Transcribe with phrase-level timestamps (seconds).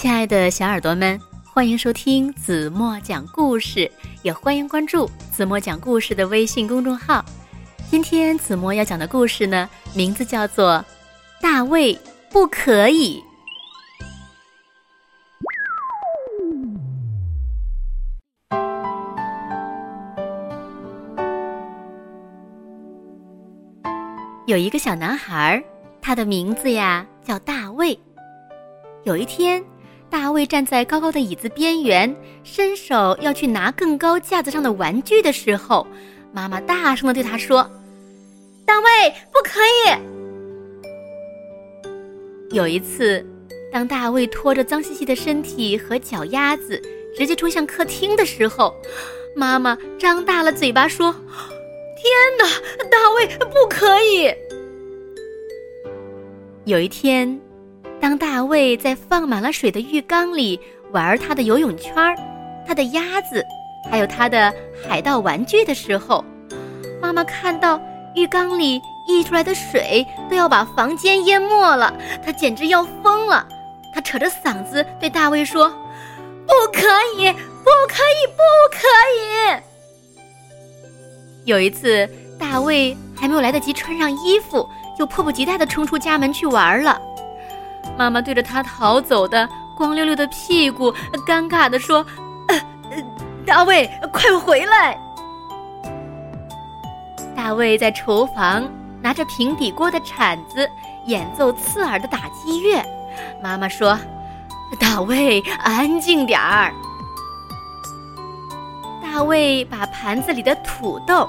[0.00, 3.92] 亲爱的小耳朵们，欢迎收听子墨讲故事，
[4.22, 7.22] 也欢迎关注子墨讲故事的微信公众号。
[7.90, 10.82] 今天子墨要讲的故事呢，名字叫做
[11.42, 11.98] 《大卫
[12.32, 13.22] 不可以》。
[24.46, 25.62] 有一个小男孩，
[26.00, 28.00] 他的名字呀叫大卫。
[29.04, 29.64] 有一天，
[30.10, 35.86] 大卫站在高高的椅子边缘，伸手要去拿更高架子上的玩具的时候，
[36.32, 37.62] 妈妈大声的对他说
[38.66, 38.86] ：“大卫，
[39.32, 39.94] 不可以！”
[42.50, 43.24] 有一次，
[43.72, 46.82] 当大卫拖着脏兮兮的身体和脚丫子
[47.16, 48.74] 直接冲向客厅的时候，
[49.36, 51.12] 妈妈张大了嘴巴说
[51.96, 52.04] ：“天
[52.36, 52.44] 哪，
[52.90, 54.34] 大卫，不可以！”
[56.66, 57.40] 有一天。
[58.00, 60.58] 当大卫在放满了水的浴缸里
[60.92, 61.94] 玩他的游泳圈、
[62.66, 63.44] 他的鸭子，
[63.90, 64.52] 还有他的
[64.88, 66.24] 海盗玩具的时候，
[67.00, 67.78] 妈妈看到
[68.14, 71.92] 浴缸里溢出来的水都要把房间淹没了，
[72.24, 73.46] 她简直要疯了。
[73.94, 75.68] 她扯着嗓子对大卫说
[76.46, 76.80] ：“不可
[77.18, 78.40] 以，不可以，不
[78.72, 78.86] 可
[79.18, 79.60] 以！”
[81.44, 84.66] 有一次，大卫还没有来得及穿上衣服，
[84.98, 87.00] 就迫不及待地冲出家门去玩了。
[87.96, 90.92] 妈妈对着他逃走的光溜溜的屁股，
[91.26, 92.04] 尴尬地说
[93.46, 94.98] ：“大卫，快回来！”
[97.36, 98.66] 大卫在厨房
[99.02, 100.68] 拿着平底锅的铲子
[101.06, 102.82] 演奏刺耳的打击乐。
[103.42, 103.98] 妈妈说
[104.80, 106.72] ：“大卫，安静点儿。”
[109.02, 111.28] 大卫把盘子里的土豆、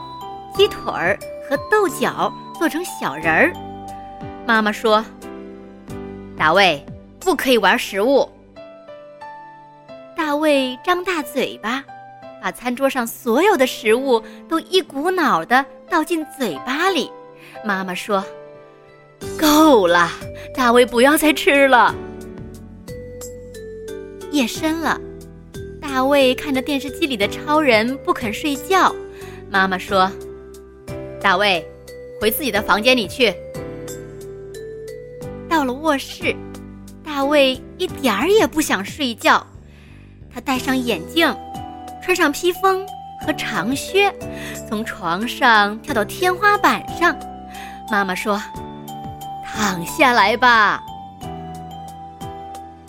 [0.53, 1.17] 鸡腿儿
[1.49, 3.53] 和豆角做成小人儿。
[4.45, 5.03] 妈妈说。
[6.41, 6.83] 大卫，
[7.19, 8.27] 不可以玩食物。
[10.17, 11.85] 大卫张大嘴巴，
[12.41, 17.11] 把餐桌上所有的食物都一股脑的倒进嘴巴里。
[17.63, 18.25] 妈妈说
[19.39, 20.09] ：“够了，
[20.55, 21.93] 大卫，不要再吃了。”
[24.33, 24.99] 夜深了，
[25.79, 28.91] 大卫看着电视机里的超人不肯睡觉。
[29.51, 30.11] 妈妈说
[31.21, 31.63] ：“大卫，
[32.19, 33.31] 回自己的房间里去。”
[35.61, 36.35] 到了卧室，
[37.05, 39.45] 大卫一点儿也不想睡觉。
[40.33, 41.37] 他戴上眼镜，
[42.01, 42.83] 穿上披风
[43.23, 44.11] 和长靴，
[44.67, 47.15] 从床上跳到天花板上。
[47.91, 48.41] 妈妈说
[49.45, 50.81] ：“躺下来吧。”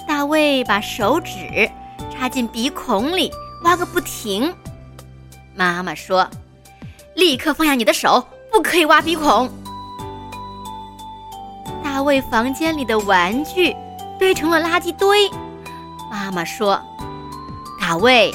[0.08, 1.70] 大卫把手指
[2.10, 3.30] 插进鼻孔里
[3.64, 4.50] 挖个不停。
[5.54, 6.26] 妈妈说
[7.14, 9.50] ：“立刻放下你的手，不可以挖鼻孔。”
[12.02, 13.76] 大卫房间里的玩具
[14.18, 15.30] 堆成了垃圾堆。
[16.10, 16.82] 妈妈说
[17.80, 18.34] ：“大卫，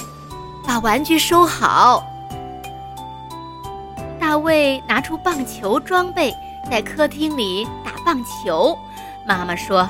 [0.66, 2.02] 把玩具收好。”
[4.18, 6.34] 大卫拿出棒球装备，
[6.72, 8.74] 在客厅里打棒球。
[9.28, 9.86] 妈妈说：“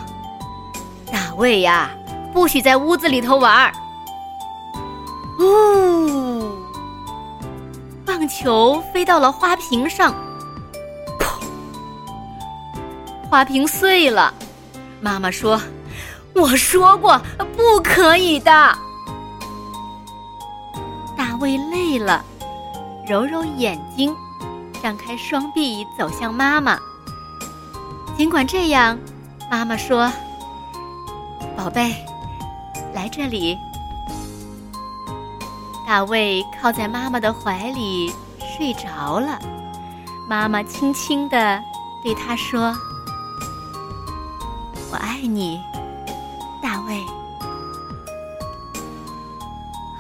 [1.14, 1.92] 大卫呀，
[2.34, 3.72] 不许在屋子里头玩。”
[5.40, 6.50] 呜，
[8.04, 10.16] 棒球飞到了花瓶上。
[13.30, 14.34] 花瓶碎了，
[15.02, 15.62] 妈妈说
[16.34, 17.22] ：“我说过
[17.56, 18.52] 不可以的。”
[21.18, 22.24] 大卫累了，
[23.06, 24.16] 揉揉眼睛，
[24.82, 26.80] 张开双臂走向妈妈。
[28.18, 28.98] 尽管这样，
[29.52, 30.10] 妈妈说
[31.58, 31.94] ：“宝贝，
[32.94, 33.58] 来这里。”
[35.86, 39.38] 大卫靠在妈妈的怀里睡着了。
[40.30, 41.62] 妈妈轻轻地
[42.04, 42.74] 对他说。
[44.90, 45.60] 我爱你，
[46.62, 46.96] 大卫。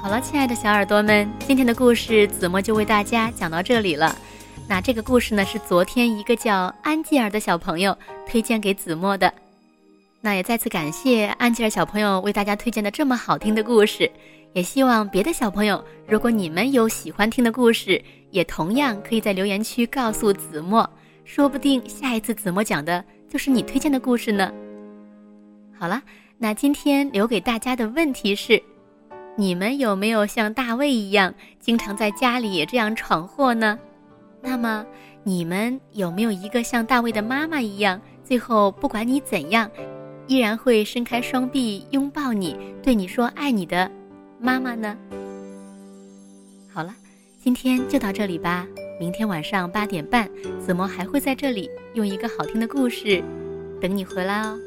[0.01, 4.15] 好了，亲爱的小耳朵们，今天的故事子墨就为大家讲到这里了。
[4.65, 9.33] 那这个故事呢，是昨天一个叫安吉尔的小朋友推荐给子墨的。
[10.21, 14.09] 那也再次感谢安吉尔小朋友为大家推荐的这么好听的故事。
[14.53, 18.01] 也希望别的小朋友，如果你们有喜欢听的故事，
[18.31, 20.89] 也同样可以在留言区告诉子墨，
[21.25, 24.49] 说不定下一次子墨讲的就是你推荐的故事呢。
[25.79, 26.01] 好了，
[26.39, 28.61] 那今天留给大家的问题是：
[29.35, 33.77] 你们有没有像大卫一样，经常在家里也这样闯祸呢？
[34.41, 34.83] 那么，
[35.23, 39.69] 你们有没有一个像大卫的妈妈一样，最后不管你怎样，
[40.25, 43.91] 依然会伸开双臂拥抱你，对你说爱你的
[44.39, 44.97] 妈妈呢？
[46.73, 46.95] 好了，
[47.39, 48.65] 今天就到这里吧。
[48.99, 50.27] 明天晚上八点半，
[50.59, 53.23] 子墨还会在这里用一个好听的故事
[53.79, 54.57] 等你回来哦。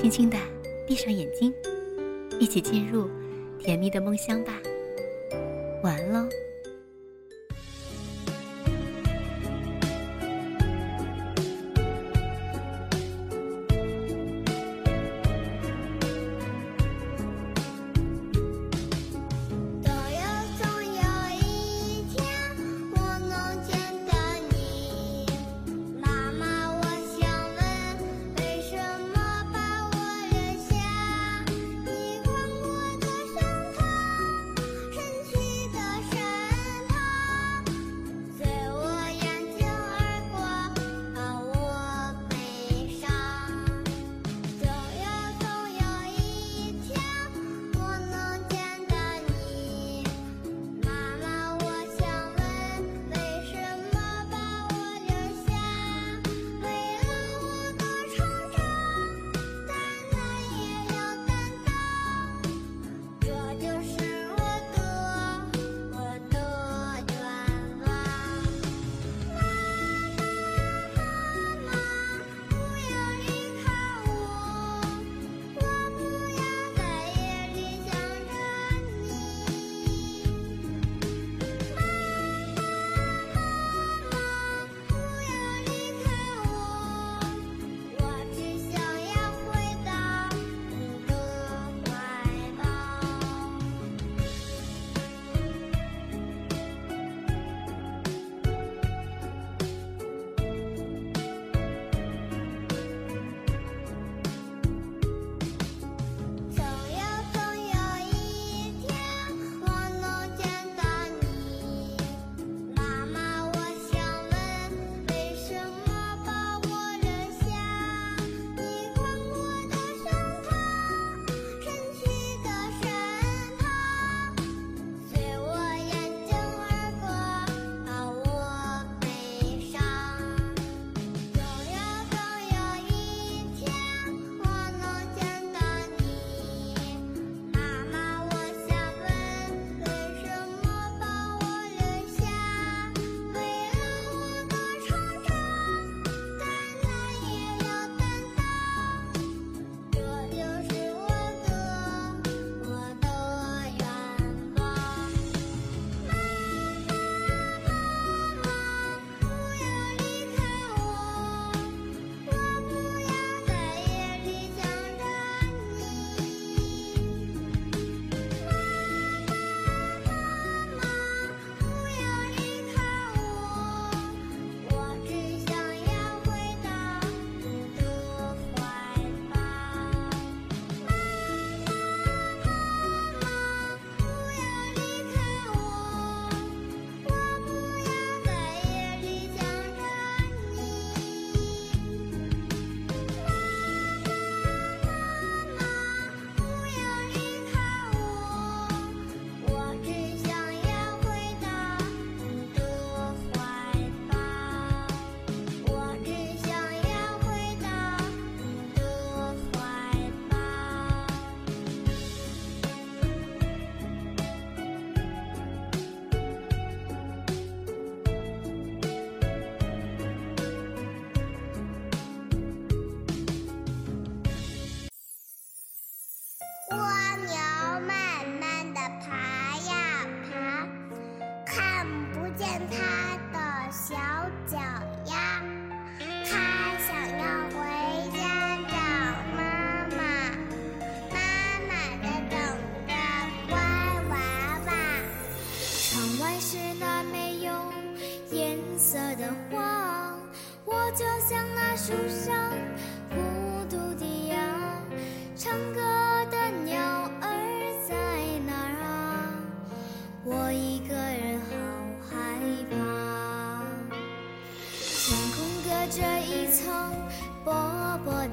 [0.00, 0.38] 轻轻的
[0.86, 1.52] 闭上眼睛，
[2.38, 3.10] 一起进入
[3.58, 4.52] 甜蜜的梦乡吧。
[5.82, 6.28] 晚安喽。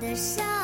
[0.06, 0.55] 的笑，